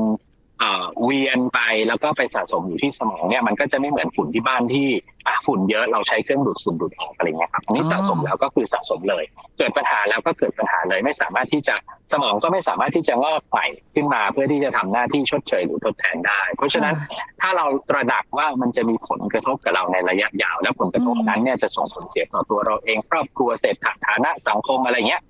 [0.60, 4.88] เอ่อเวียนไปแล้วก็ไปสะสมอยู่ที่สมองเนี่ยมันก็จะไม่เหมือนฝุ่นที่บ้านที่
[5.26, 9.24] อะฝุ่นเยอะเราใช้เครื่องดูดฝุ่นดูดออกอะไรเงี้ยครับอันนี้อ๋อสะสมแล้วก็คือสะสมเลย
[9.58, 11.76] เกิดปัญหาแล้วก็เกิดปัญหาเลยไม่สามารถที่จะ
[12.12, 16.94] สมองก็ไม่สามารถที่จะงอกใหม่ขึ้นมา เพื่อที่จะทำหน้าที่ชดเชยหรือทดแทนได้ เพราะฉะนั้น
[17.40, 25.22] ถ้าเราตระหนักว่ามันจะมีผลกระทบกับเราในระยะยาว และผลกระทบอืมนั้นเนี่ยจะส่งผลเสียต่อตัวเราเองครอบครัวเศรษฐฐานะสังคมอะไรเงี้ย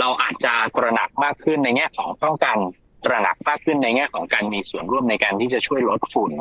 [0.00, 2.56] เราอาจจะตระหนักมากขึ้นในแง่ของป้องกัน
[3.04, 6.32] ตระหนักมากขึ้นในแง่ของการมีส่วนร่วมในการที่จะช่วยลดฝุ่น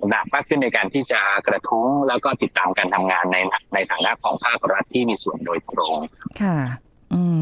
[0.00, 3.36] ตระหนักมากขึ้นในการที่จะกระทุ้งแล้วก็ติดตามการทำงานใน
[3.74, 5.96] ในฐานะของภาครัฐที่มีส่วนโดยตรง
[6.42, 6.58] ค่ะ
[7.14, 7.38] อืม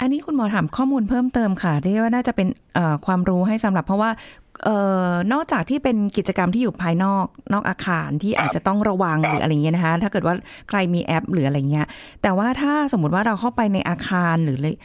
[0.00, 4.10] อันนี้คุณหมอถามข้อมูลเพิ่มเติมค่ะที่ว่าน่าจะเป็นเอ่อความรู้ให้สำหรับเพราะว่า
[4.64, 4.78] เอ่
[5.08, 10.34] อนอกจากที่เป็นกิจกรรมที่อยู่ภายนอกนอกอาคารที่อาจจะต้องระวังครับหรืออะไรเงี้ยนะคะ ถ้าเกิดว่า
[10.68, 11.86] ใครมีแอปหรืออะไรเงี้ย
[12.22, 14.76] แต่ว่าถ้าสมมติว่าเราเข้าไปในอาคารหรือเลย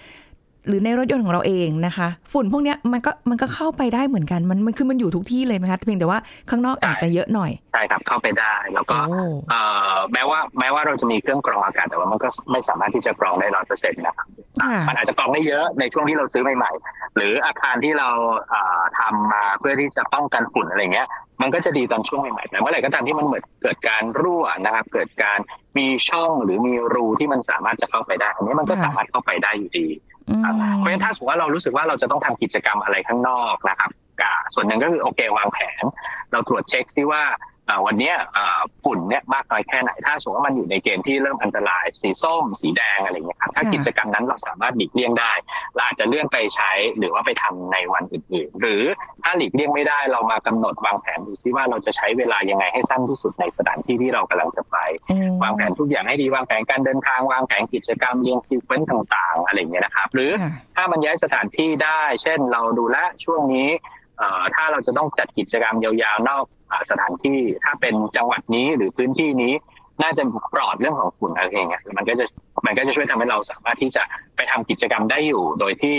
[0.67, 9.17] หรือในรถยนต์ของเราเองนะคะ ฝุ่นพวกเนี้ยมันก็มันก็เข้าไปได้เหมือนกันมันมันคือมันอยู่ทุกที่เลยไหมคะเพียงแต่ว่าข้างนอกอาจจะเยอะหน่อยใช่ครับเข้าไปได้แล้วก็โอ้
[9.49, 9.61] เอ่
[9.93, 14.27] อแม้ว่าแม้ว่าเราจะมีเครื่องกรองอากาศแต่ว่ามันก็ไม่สามารถที่จะกรองได้ร้อยเปอร์เซ็นต์นะครับ
[14.63, 18.09] ค่ะมันอาจจะกรองได้เยอะในช่วงที่เราซื้อใหม่ๆหรืออาคารที่เรา
[18.49, 21.07] เอ่อทำมาเพื่อที่จะป้องกันฝุ่นอะไรเงี้ย
[21.43, 25.39] มันก็จะดีตอนช่วงใหม่ๆแต่เมื่อไหร่ก็ตามที่มันเหมือนเกิดการรั่วนะครับ เกิดการ
[25.77, 29.87] มีช่องหรือมีรูที่มันสามารถจะเข้าไปได้ อันนี้มันก็ค่ะสามารถเข้าไปได้อยู่ดี
[30.29, 35.83] อืมครับเพราะฉะนั้นถ้าสมมติว่าเรารู้สึกว่าเราจะต้องทำกิจกรรมอะไรข้างนอกนะครับอ่าส่วนหนึ่งก็คือโอเควางแผน
[36.31, 37.52] เราตรวจเช็คซิว่าอ่า
[37.85, 45.33] วันเนี้ยอ่าฝุ่นเนี่ยมากน้อยแค่ไหน ถ้าสมมติว่ามันอยู่ในเกณฑ์ที่เริ่มอันตราย สีส้ม สีแดงอะไรอย่างเงี้ยครับ ถ้าค่ะกิจกรรมนั้นเราสามารถหลีกเลี่ยงได้
[45.73, 48.83] เราอาจจะเลื่อนไปใช้หรือว่าไปทำในวันอื่นๆ หรือ
[49.23, 54.77] ถ้าหลีกเลี่ยงไม่ได้เรามากำหนดวางแผนดูซิว่าเราจะใช้เวลายังไงให้สั้นที่สุดในสถานที่ที่เรากำลังจะไป
[55.11, 63.69] อืมวางแผนทุกอย่างให้ดีวางแผนการเดินทางวางแผนกิจกรรมเรียงซีเควนต์ต่างๆ อะไรอย่างเงี้ยนะครับ หรือค่ะถ้ามันย้ายสถานที่ได้ เช่นเราดูแลวช่วงนี้
[64.17, 69.53] เอ่อถ้าเราจะต้องจัดกิจกรรมยาวๆนอกอ่า สถานที่ถ้าเป็นจังหวัดนี้หรือพื้นที่นี้
[70.01, 72.25] น่าจะปลอดเรื่องของฝุ่นอะไรอย่างเงี้ยมันก็จะ
[72.65, 74.03] มันก็จะช่วยทำให้เราสามารถที่จะ
[74.35, 75.95] ไปทำกิจกรรมได้อยู่ โดยที่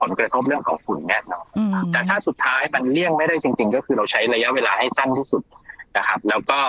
[0.00, 5.42] ผลกระทบเรื่องของฝุ่นแน่นอนอืมแต่ถ้าสุดท้ายมันเลี่ยงไม่ได้จริง ๆ ก็คือเราใช้ระยะเวลาให้สั้นที่สุด
[5.96, 6.60] นะครับ แล้วก็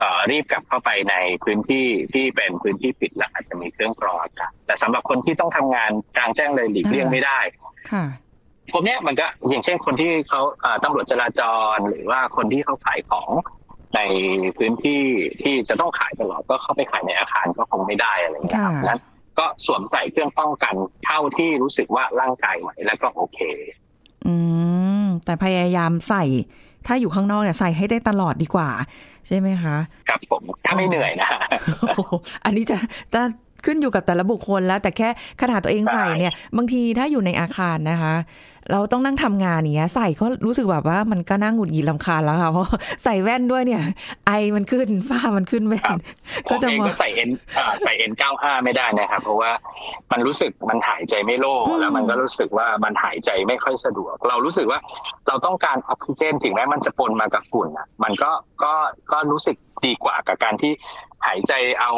[0.00, 7.38] เอ่อรีบกลับเข้าไปในพื้นที่ที่เป็นพื้นที่ปิดแล้วอาจจะมีเครื่องกรองอากาศแต่สำหรับคนที่ต้องทำงานกลางแจ้งเลยหลีกเลี่ยงไม่ได้
[7.92, 8.04] ค่ะ
[8.72, 11.40] พวกเนี้ยมันก็อย่างเช่นคนที่เขาเอ่อตำรวจจราจ
[11.74, 13.30] รหรือว่าคนที่เขาขายของ
[13.96, 14.00] ใน
[14.58, 15.02] พื้นที่
[15.42, 19.00] ที่จะต้องขายตลอดก็เข้าไปขายในอาคารก็คงไม่ได้อะไรอย่างเงี้ยครับค่ะนั้น
[19.38, 23.38] ก็สวมใส่เครื่องป้องกันเท่าที่รู้สึกว่าร่างกายไหวแล้วก็โอเค
[24.26, 24.34] อื
[25.02, 26.24] ม แต่พยายามใส่
[26.86, 28.70] ถ้าอยู่ข้างนอกเนี่ยใส่ให้ได้ตลอดดีกว่า
[29.28, 29.76] ใช่ไหมคะ
[30.08, 31.28] ครับผมถ้าไม่เหนื่อยนะ
[31.88, 32.78] โอ้โหอันนี้จะ
[33.14, 33.22] จะ
[33.66, 35.08] ขึ้นอยู่กับแต่ละบุคคลแล้ว แต่แค่
[35.42, 38.14] ขนาดตัวเองใส่เนี่ย บางทีถ้าอยู่ในอาคารนะคะ
[38.72, 42.66] เราต้องนั่งทำงานอย่างเนี้ย ใส่ก็รู้สึกแบบว่ามันก็นั่งหงุดหงิดลำคาญแล้วค่ะเพราะ
[43.04, 43.82] ใส่แว่นด้วยเนี่ย
[44.26, 46.00] ไอมันขึ้นฝ้ามันขึ้นแว่ครันบ
[46.46, 47.30] ผก็มจะเองมาก็ใส่เอ็น
[47.84, 49.50] ใส่เอ็นเก้าห้าไม่ได้นะครับ เพราะว่า
[50.12, 54.80] มันรู้สึกมันหายใจไม่โล่งอืมแล้วมันก็รู้สึกว่ามันหายใจไม่ค่อยสะดวก เรารู้สึกว่า
[55.28, 58.30] เราต้องการออกซิเจนถึงแม้มันจะปนมากับฝุ่นอะ มันก็
[58.64, 58.74] ก็
[59.12, 60.72] ก็รู้สึกดีกว่ากับการที่
[61.26, 61.92] หายใจเอา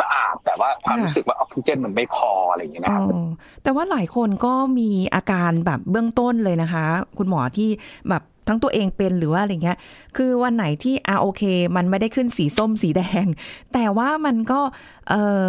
[0.00, 3.28] สะอาด แต่ว่าความรู้สึกว่าออกซิเจนมันไม่พออะไรอย่างเงี้ยนะครับอ๋อ
[3.62, 6.84] แต่ว่าหลายคนก็มีอาการแบบเบื้องต้นเลยนะคะ
[7.18, 7.70] คุณหมอที่
[8.08, 9.78] แบบทั้งตัวเองเป็นหรือว่าอะไรเงี้ย
[10.16, 11.42] คือวันไหนที่อ่าโอเค
[11.76, 13.26] มันไม่ได้ขึ้นสีส้มสีแดง
[13.72, 14.60] แต่ว่ามันก็
[15.08, 15.48] เอ่อ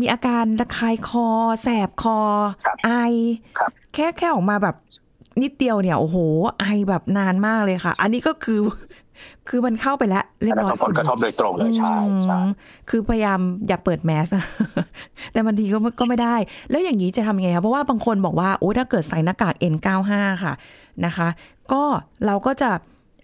[0.00, 1.28] มีอาการระคายคอ
[1.62, 2.18] แสบคอ
[2.64, 2.90] ครับไอ
[3.58, 4.76] ครับแค่แค่ออกมาแบบ
[5.42, 6.16] นิดเดียวเนี่ย โอ้โห
[6.60, 8.60] ไอแบบนานมากเลยค่ะ อันนี้ก็คือ
[9.48, 11.94] คือมันเข้าไปแล้วเรียบแล้วร้อยก็ผลกระทบโดยตรงเลยใช่
[12.24, 12.48] ใช่อืม
[12.90, 14.26] คือพยายามอย่าเปิดแมส
[15.32, 16.36] แต่บางทีก็ไม่ก็ไม่ได้
[16.70, 20.10] แล้วอย่างนี้จะทำยังไงคะเพราะว่าบางคนบอกว่าโอ้ถ้าเกิดใส่หน้ากาก N95
[20.44, 20.54] ค่ะ
[21.06, 21.28] นะคะ
[21.72, 21.82] ก็
[22.26, 22.70] เราก็จะ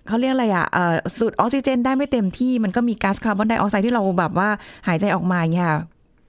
[0.06, 4.48] เขาเรียกอะไรอะเอ่อสูดออกซิเจนได้ไม่เต็มที่มันก็มีก๊าซคาร์บอนไดออกไซด์ที่เราแบบว่า
[4.88, 5.80] หายใจออกมาเนี่ยค่ะ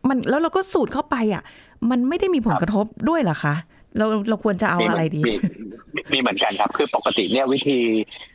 [0.08, 1.43] มันแล้วเราก็สูดเข้าไปอะ
[1.89, 3.56] มันไม่ได้มีผลกระทบด้วยเหรอคะ
[3.98, 5.34] เราเราควรจะเอาอะไรดีมี
[5.95, 8.29] มีมีเหมือนกันครับ คือปกติเนี่ยวิธีเอ่อ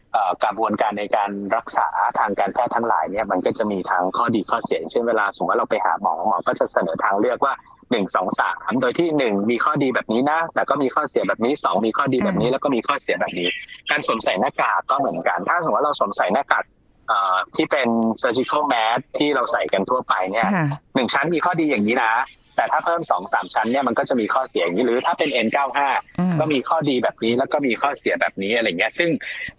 [0.45, 1.87] กระบวนการในการรักษา
[2.19, 7.55] ทางการแพทย์ทั้งหลายเนี่ยมันก็จะมีทั้งข้อดีข้อเสียอย่างเช่นเวลาสมมติว่าเราไปหาหมอหมอก็จะเสนอทางเลือกว่า
[7.91, 13.49] หนึ่งสองสามโดยที่หนึ่งมีข้อดีแบบนี้นะแต่ก็มีข้อเสียแบบนี้สองมีข้อดีแบบนี้แล้วก็มีข้อเสียแบบนี้
[13.91, 16.65] การสวมใส่หน้ากากก็เหมือนกัน ถ้าสมมติว่าเราสวมใส่หน้ากาก
[17.09, 17.89] เอ่อที่เป็น
[18.23, 22.13] surgical mask ที่เราใส่กันทั่วไปเนี่ยค่ะหนึ่งชั้นมีข้อดีอย่างนี้นะ
[22.57, 25.81] แต่ถ้าเพิ่มสองสามชั้นเนี่ยมันก็จะมีข้อเสียอย่างนี้ หรือถ้าเป็น N95
[26.19, 29.11] อืมก็มีข้อดีแบบนี้แล้วก็มีข้อเสียแบบนี้อะไรเงี้ย ซึ่ง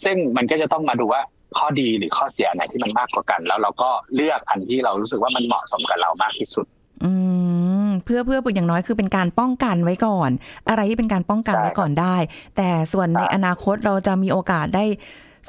[0.03, 1.21] ซึ่งมันก็จะต้องมาดูว่า
[1.57, 6.65] ข้อดีหรือข้อเสียอันไหนที่มันมากกว่ากัน แล้วเราก็เลือกอันที่เรารู้สึกว่ามันเหมาะสมกับเรามากที่สุด
[7.03, 7.11] อื
[7.87, 10.29] มเพื่อเพื่ออย่างน้อยคือเป็นการป้องกันไว้ก่อน
[10.69, 12.15] อะไรที่เป็นการป้องกันใช่ไว้ก่อนได้
[12.57, 14.85] แต่ส่วนในใช่อนาคตเราจะมีโอกาสได้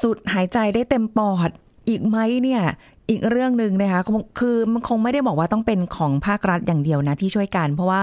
[0.01, 1.51] สูดหายใจได้เต็มปอด
[1.89, 2.63] อีกไหมเนี่ย
[3.09, 4.01] อีกเรื่องหนึ่งนะคะ
[4.39, 8.03] คือมันคงไม่ได้บอกว่าต้องเป็นของภาครัฐอย่างเดียวนะที่ช่วยกัน เพราะว่า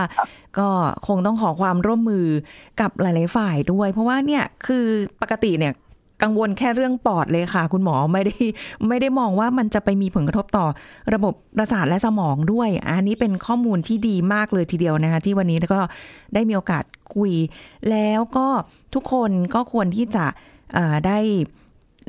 [0.57, 0.67] ก็
[1.07, 2.27] คงต้องขอความร่วมมือ
[2.81, 4.85] กับหลาย ๆ ฝ่ายด้วย เพราะว่าเนี่ยคือ
[5.21, 5.73] ปกติเนี่ย
[6.23, 8.35] กังวลแค่เรื่องปอดเลยค่ะ คุณหมอไม่ได้
[8.87, 10.65] ไม่ได้มองว่ามันจะไปมีผลกระทบต่อ
[11.13, 15.79] ระบบประสาทและสมองด้วย อันนี้เป็นข้อมูลที่ดีมากเลยทีเดียวนะคะ ที่วันนี้ก็
[16.33, 16.83] ได้มีโอกาส
[17.15, 17.33] คุย
[17.89, 18.47] แล้วก็
[18.93, 20.25] ทุกคนก็ควรที่จะ
[21.07, 21.19] ได้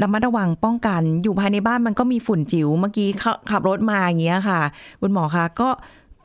[0.03, 4.61] ระมัดระวังป้องกัน อยู่ภายในบ้านมันก็มีฝุ่นจิ๋วเมื่อกี้ขับขับรถมาอย่างเงี้ยค่ะ
[5.01, 5.69] คุณหมอคะก็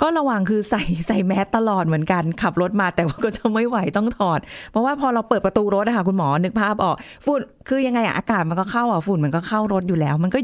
[0.02, 4.40] ก็ระวังคือใส่ใส่แมสตลอดเหมือนกัน ขับรถมาแต่ว่าก็จะไม่ไหวต้องถอด
[4.72, 10.40] เพราะว่าพอเราเปิดประตูรถอะค่ะคุณหมอนึกภาพออกฝุ่นคือยังไงอะอากาศมันก็เข้าอะฝุ่นมันก็เข้ารถอยู่แล้ว มันก็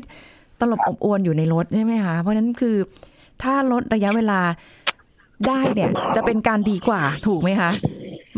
[0.60, 2.76] ตลบอบอวนอยู่ในรถใช่ไหมคะเพราะฉะนั้นคือ
[3.42, 4.40] ถ้าลดระยะเวลา
[5.48, 7.72] ได้เนี่ย จะเป็นการดีกว่าถูกไหมคะ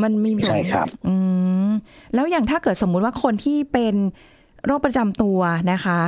[0.03, 1.15] มันมีผลใช่ครับ อื
[1.67, 1.69] ม
[2.13, 3.95] แล้วอย่างถ้าเกิดสมมุติว่าคนที่เป็น
[4.65, 5.39] โรคประจำตัว
[5.71, 5.99] นะคะ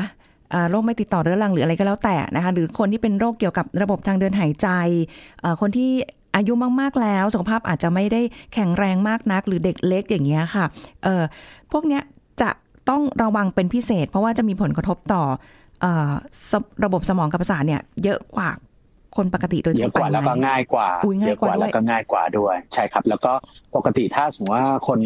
[0.70, 4.68] โรคไม่ติดต่อเรื้อรังหรืออะไรก็แล้วแต่นะคะหรือคนที่เป็นโรคเกี่ยวกับระบบทางเดินหายใจ
[5.62, 5.92] คนที่
[6.36, 8.22] อายุมาก ๆ แล้ว สุขภาพอาจจะไม่ได้
[8.54, 10.66] แข็งแรงมากนัก หรือเด็กเล็กอย่างเงี้ยค่ะ
[11.04, 11.24] เออ
[11.72, 12.04] พวกเนี้ย
[12.42, 12.50] จะ
[12.90, 15.24] ต้องระวังเป็นพิเศษ เพราะว่าจะมีผลกระทบต่อ
[15.84, 16.10] ออ
[16.86, 18.50] ระบบสมองกับประสาทเนี่ยเยอะกว่า
[19.18, 23.32] คนปกติโดยเยทั่วอะไปกว่าแล้วก็ไหมง่ายกว่าอุ๊ยง่ายกว่าเยอะด้วยแล้วก็ง่ายกว่าด้วย ใช่ครับ แล้วก็
[23.76, 25.00] ปกติถ้าสมมติว่าคน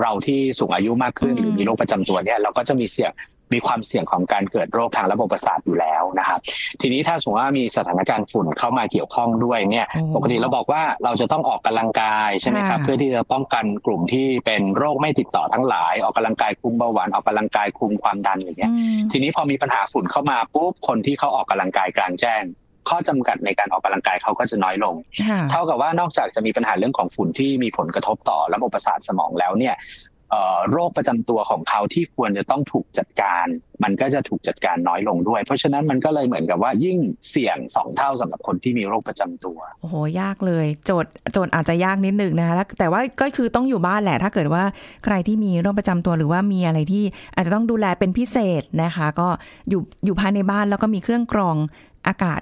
[0.00, 3.12] เราที่สูงอายุมากขึ้นอืมหรือมีโรคประจำตัวเนี่ยเราก็จะมีเสี่ยง
[3.54, 6.40] มีความเสี่ยงของการเกิดโรคทางระบบประสาทอยู่แล้วนะครับ
[6.80, 22.42] ทีนี้ถ้าสมมติว่ามีสถานการณ์ฝุ่นเข้ามาเกี่ยวข้องด้วยเนี่ยอ๋อปกติเราบอกว่าเราจะต้องออกกำลังกายใช่ไหมครับค่ะเพื่อที่จะป้องกันกลุ่มที่เป็นโรคไม่ติดต่อทั้งหลาย ออกกำลังกายคุมเบาหวานออกกำลังกายคุมความดันอย่างเงี้ยอืมทีนี้พอมีปัญหาฝุ่นเข้ามาปุ๊บคนที่เขาออกกำลังกายกลางแจ้ง
[22.90, 24.94] ข้อจำกัดในการออกกำลังกายเขาก็จะน้อยลง
[25.28, 29.76] ค่ะเท่ากับว่านอกจากจะมีปัญหาเรื่องของฝุ่นที่มีผลกระทบต่อระบบประสาทสมองแล้วเนี่ย
[30.72, 33.46] โรคประจำตัวของเขาที่ควรจะต้องถูกจัดการ
[33.84, 36.98] มันก็จะถูกจัดการน้อยลงด้วย เพราะฉะนั้นมันก็เลยเหมือนกับว่ายิ่ง
[37.30, 44.64] เสี่ยงสองเท่าสำหรับคนที่มีโรคประจำตัวโอ้โหยากเลย โจทย์โจทย์อาจจะยากนิดหนึ่งนะคะแต่ว่าก็คือต้องอยู่บ้านแหละ ถ้าเกิดว่า
[45.04, 49.28] ใครที่มีโรคประจำตัวหรือว่ามีอะไรที่อาจจะต้องดูแลเป็นพิเศษนะคะ ก็
[49.68, 51.56] อยู่อยู่ภายในบ้านแล้วก็มีเครื่องกรอง
[52.08, 52.40] อากาศ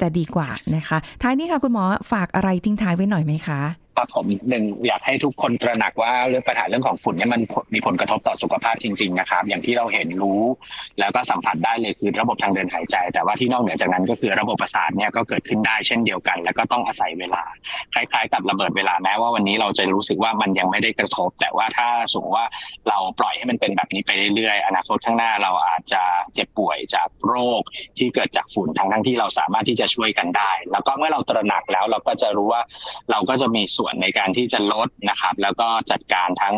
[0.00, 3.60] จะดีกว่านะคะ ท้ายนี้ค่ะคุณหมอฝากอะไรทิ้งท้ายไว้หน่อยไหมคะ
[3.96, 7.40] ครับผมหนึ่งอยากให้ทุกคนตระหนักว่าเรื่องปัญหาเรื่องของฝุ่นเนี่ยมัน
[7.74, 10.42] มีผลกระทบต่อสุขภาพจริง ๆ นะครับ อย่างที่เราเห็นรู้
[11.00, 17.42] แล้วก็สัมผัสได้เลยคือระบบทางเดินหายใจ แต่ว่าที่นอกเหนือจากนั้นก็คือระบบประสาทเนี่ยก็เกิดขึ้นได้เช่นเดียวกัน แล้วก็ต้องอาศัยเวลา
[17.94, 22.46] คล้าย ๆ กับระเบิดเวลาแม้ว่าวันนี้เราจะรู้สึกว่ามันยังไม่ได้กระทบ แต่ว่าถ้าสมมติว่า
[22.88, 26.02] เราปล่อยให้มันเป็นแบบนี้ไปเรื่อยๆอนาคตข้างหน้าเราอาจจะ
[26.34, 27.60] เจ็บป่วยจากโรค
[27.98, 32.62] ที่เกิดจากฝุ่นทั้งทั้งที่เราสามารถที่จะช่วยกันได้ แล้วก็เมื่อเราตระหนักแล้วเราก็จะรู้ว่า
[33.10, 36.54] เราก็จะมีส่วนในการที่จะลดนะครับ แล้วก็จัดการทั้ง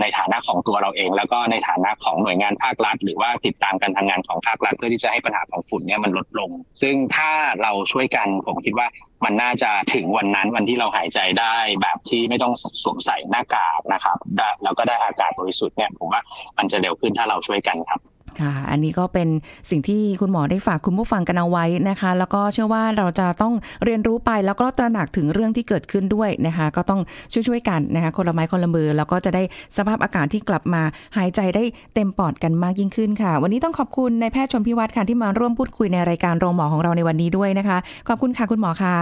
[0.00, 6.50] ในฐานะของตัวเราเอง แล้วก็ในฐานะของหน่วยงานภาครัฐ หรือว่าติดตามการทำงานของภาครัฐเพื่อที่จะให้ปัญหาของฝุ่นเนี่ยมันลดลง
[6.82, 7.30] ซึ่งถ้า
[7.62, 8.86] เราช่วยกันผมคิดว่า
[9.24, 14.18] มันน่าจะถึงวันนั้นวันที่เราหายใจได้แบบที่ไม่ต้องสวมใส่หน้ากากนะครับ
[14.64, 16.20] แล้วก็ได้อากาศบริสุทธิ์เนี่ยผมว่า
[16.58, 18.00] มันจะเร็วขึ้นถ้าเราช่วยกันครับ
[18.40, 19.28] ค่ะ อันนี้ก็เป็น
[19.70, 27.00] สิ่งที่คุณหมอได้ฝากคุณผู้ฟังกันเอาไว้นะคะ แล้วก็เชื่อว่าเราจะต้องเรียนรู้ไปแล้วก็ตระหนักถึงเรื่องที่เกิดขึ้นด้วยนะคะ ก็ต้อง
[27.32, 29.42] ช่วยๆกันนะคะ คนละไม้คนละมือ แล้วก็จะได้
[29.76, 30.82] สภาพอากาศที่กลับมา
[31.16, 31.64] หายใจได้
[31.94, 38.96] เต็มปอดกันมากยิ่งขึ้นค่ะ วันนี้ต้องขอบคุณนายแพทย์ชนพิวัตรค่ะที่มาร่วมพูดคุยในรายการโรงหมอของเราในวันนี้ด้วยนะคะ ขอบคุณค่ะคุณหมอคะ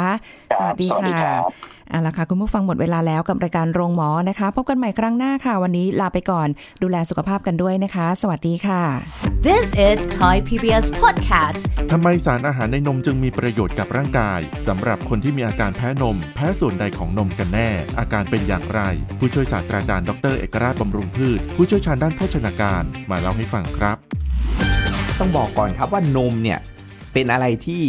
[0.58, 1.12] สวัสดีค่ะ
[1.90, 6.48] เอาละค่ะคุณผู้ฟังหมดเวลาแล้วกับรายการโรงหมอนะคะ พบกันใหม่ครั้งหน้าค่ะ วันนี้ลาไปก่อน
[6.82, 18.80] ดูแลสุขภาพกันด้วยนะคะ สวัสดีค่ะ This is Thai PBS Podcast ทำไมสารอาหารในนมจึงมีประโยชน์กับร่างกายสำหรับคนที่มีอาการแพ้นม แพ้ส่วนใดของนมกันแน่ อาการเป็นอย่างไร
[19.18, 23.96] ผู้ช่วยศาสตราจารย์ดรเอกราชบำรุงพืช ผู้เชี่ยวชาญด้านโภชนาการ มาเล่าให้ฟังครับ
[25.18, 26.58] ต้องบอกก่อนครับว่านมเนี่ย
[27.12, 27.82] เป็นอะไรที่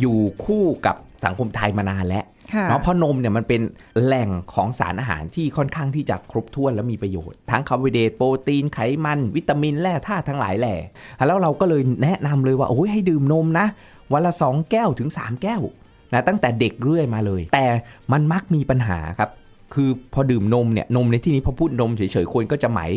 [0.00, 2.24] อยู่คู่กับสังคมไทยมานานแล้ว
[2.68, 3.60] เนาะเพราะนมเนี่ยมันเป็น
[4.04, 10.76] แหล่งของสารอาหารที่ค่อนข้างที่จะครบถ้วนและมีประโยชน์ ทั้งคาร์โบไฮเดรตโปรตีนไขมัน วิตามินแร่ธาตุทั้งหลายแหล่
[11.26, 13.66] แล้วเราก็เลยแนะนำเลยว่าโอ้ยให้ดื่มนมนะ
[14.12, 15.62] วันละ 2 แก้วถึง 3 แก้ว
[16.12, 17.66] นะตั้งแต่เด็กเรื่อยมาเลย แต่
[18.12, 19.30] มันมักมีปัญหาครับ
[19.74, 22.90] คือพอดื่มนมเนี่ยนมในที่นี้พอพูดนมเฉยๆคนก็จะหมาย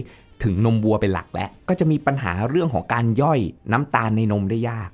[0.43, 3.39] ถึงนมวัวเป็นหลักแล้วก็จะมีปัญหาเรื่องของการย่อย
[3.71, 4.89] น้ำตาลในนมได้ยาก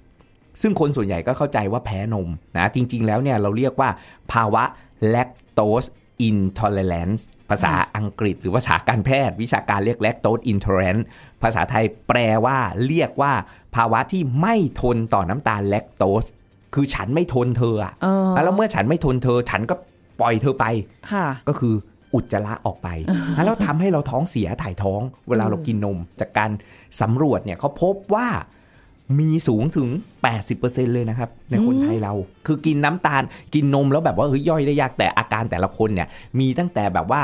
[0.62, 3.90] ซึ่งคนส่วนใหญ่ก็เข้าใจว่าแพ้นมนะจริง ๆ แล้วเนี่ยเราเรียกว่า
[4.32, 4.64] ภาวะ
[5.14, 5.90] lactose
[6.30, 11.04] intolerance ภาษาอังกฤษ หรือภาษาการแพทย์ วิชาการเรียก lactose intolerance
[11.44, 13.34] ภาษาไทยแปลว่าเรียกว่า
[13.76, 16.26] ภาวะที่ไม่ทนต่อน้ำตาลแลคโตส
[16.74, 17.94] คือฉันไม่ทนเธออะ
[18.44, 19.76] แล้วเมื่อฉันไม่ทนเธอ ฉันก็
[20.20, 20.66] ปล่อยเธอไป
[21.48, 21.74] ก็คือ
[22.14, 22.90] อุจจาระออกไป
[23.46, 26.52] แล้วทำให้เราท้องเสียถ่ายท้อง เวลาเรากินนม จากการ
[27.02, 28.28] สำรวจเนี่ยเขาพบว่า
[29.20, 29.90] มีสูงถึง
[30.42, 32.14] 80%เลยนะครับ ในคนไทยเรา
[32.48, 36.08] คือกินน้ำตาลกินนมแล้วแบบว่าเฮ้ยย่อยได้ยากแต่อาการแต่ละคนเนี่ย
[36.40, 37.24] มีตั้งแต่แบบว่า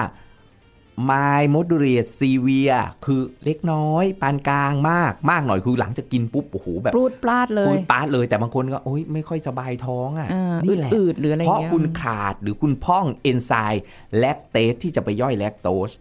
[1.10, 10.30] my moderate severe คือเล็กน้อย ปานกลางมากมากหน่อยคือหลังจะกินปุ๊บโอ้โหแบบปูดปลาดเลยปูดปลาดเลยแต่บางคนก็โอ้ยไม่ค่อยสบายท้องอะ
[10.66, 13.84] นี่แหละอืดหรืออะไรเพราะคุณขาดหรือคุณพ่องเอนไซม์
[14.20, 15.92] แลคเตสที่จะไปย่อยแลคโตส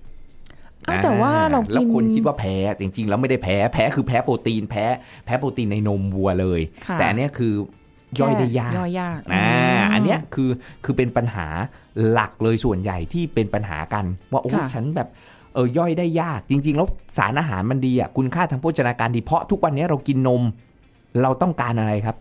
[1.03, 4.85] แต่ว่าเรากินแล้วคนคิดว่าแพ้จริง ๆ แล้วไม่ได้แพ้แพ้คือแพ้โปรตีนแพ้
[5.25, 6.61] แพ้โปรตีนในนมวัวเลย
[6.95, 7.53] แต่อันนี้คือ
[8.21, 10.51] ย่อยได้ยากย่อยยากอ่าอันนี้คือ
[10.85, 11.47] คือเป็นปัญหา
[12.11, 15.09] หลักเลยส่วนใหญ่ที่เป็นปัญหากัน ว่าโอ้ฉันแบบ
[15.55, 20.43] เออย่อยได้ยาก จริง ๆ แล้วสารอาหารมันดีอะคุณค่าทางโภชนาการดีเพราะทุกวันนี้เรากินนม
[21.23, 22.17] เราต้องการอะไรครับ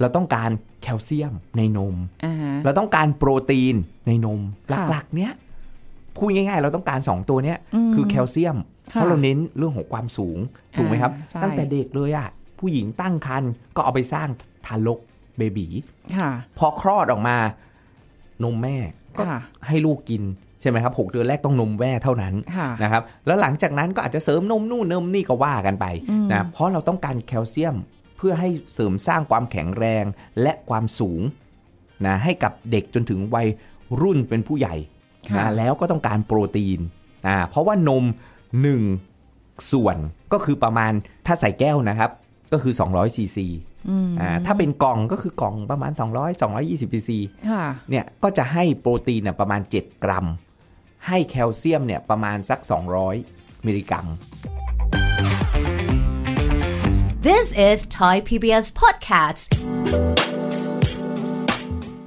[0.00, 0.50] เราต้องการ
[0.82, 1.96] แคลเซียมในนม
[2.64, 3.74] เราต้องการโปรตีน
[4.06, 4.40] ในนม
[4.90, 5.32] หลักๆ เนี้ย
[6.16, 7.58] พูดง่ายๆ เราต้องการ 2 ตัวเนี้ย
[7.94, 8.56] คือแคลเซียม
[8.90, 10.38] เพราะเราเน้นเรื่องของความสูง
[10.76, 14.28] ถูกไหมครับ ตั้งแต่เด็กเลยอะผู้หญิงตั้งครรภ์ก็เอาไปสร้าง
[14.66, 14.98] ทารก
[15.36, 15.66] เบบี
[16.58, 17.36] พอคลอดออกมา
[18.42, 18.76] นมแม่
[19.18, 19.22] ก็
[19.68, 20.22] ให้ลูกกิน
[20.60, 22.34] ใช่ไหมครับหกเดือนแรกต้องนมแม่เท่านั้น
[22.82, 25.86] นะครับแล้วหลังจากนั้นก็อาจจะเสริมนมนู่นนมนี่ก็ว่ากันไป
[26.32, 27.76] นะเพราะเราต้องการแคลเซียม
[28.16, 30.04] เพื่อให้เสริมสร้างความแข็งแรง
[30.42, 31.20] และความสูง
[32.06, 33.48] นะให้กับเด็กจนถึงวัย
[34.00, 34.74] รุ่นเป็นผู้ใหญ่
[35.36, 36.80] นะแล้วก็ต้องการโปรตีน
[37.26, 38.04] อ่าเพราะว่านม
[38.88, 39.96] 1 ส่วน
[40.32, 40.92] ก็คือประมาณ
[41.26, 42.10] ถ้าใส่แก้วนะครับ
[42.52, 43.46] ก็คือ 200ซีซี
[44.20, 47.18] อ่าถ้าเป็นกล่องก็คือกล่องประมาณ 200 220ซีซี
[47.90, 50.26] เนี่ยก็จะให้โปรตีนประมาณ 7 กรัม
[51.08, 52.60] ให้แคลเซียมเนี่ยประมาณสัก
[53.12, 54.06] 200 มิลลิกรัม
[57.28, 59.48] This is Thai PBS Podcast